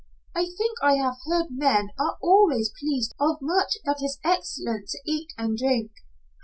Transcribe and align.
I 0.33 0.45
think 0.45 0.79
I 0.81 0.95
have 0.95 1.17
heard 1.27 1.49
men 1.51 1.89
are 1.99 2.17
always 2.23 2.71
pleased 2.79 3.13
of 3.19 3.37
much 3.39 3.77
that 3.85 4.01
is 4.01 4.17
excellent 4.23 4.87
to 4.89 4.99
eat 5.05 5.31
and 5.37 5.55
drink." 5.55 5.91